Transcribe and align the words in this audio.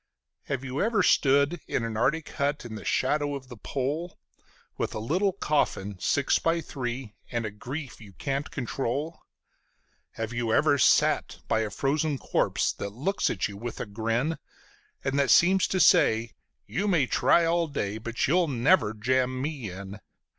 Have 0.45 0.63
you 0.63 0.81
ever 0.81 1.03
stood 1.03 1.61
in 1.67 1.83
an 1.83 1.95
Arctic 1.95 2.29
hut 2.29 2.65
in 2.65 2.73
the 2.73 2.83
shadow 2.83 3.35
of 3.35 3.49
the 3.49 3.55
Pole, 3.57 4.17
With 4.75 4.95
a 4.95 4.99
little 4.99 5.31
coffin 5.33 5.99
six 5.99 6.39
by 6.39 6.59
three 6.59 7.13
and 7.29 7.45
a 7.45 7.51
grief 7.51 8.01
you 8.01 8.13
can't 8.13 8.49
control? 8.49 9.19
Have 10.13 10.33
you 10.33 10.51
ever 10.51 10.79
sat 10.79 11.37
by 11.47 11.59
a 11.59 11.69
frozen 11.69 12.17
corpse 12.17 12.73
that 12.73 12.93
looks 12.93 13.29
at 13.29 13.47
you 13.47 13.57
with 13.57 13.79
a 13.79 13.85
grin, 13.85 14.39
And 15.03 15.19
that 15.19 15.29
seems 15.29 15.67
to 15.67 15.79
say: 15.79 16.31
"You 16.65 16.87
may 16.87 17.05
try 17.05 17.45
all 17.45 17.67
day, 17.67 17.99
but 17.99 18.25
you'll 18.27 18.47
never 18.47 18.95
jam 18.95 19.39
me 19.39 19.69
in"? 19.69 19.99